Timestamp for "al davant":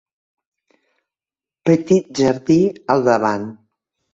2.95-3.47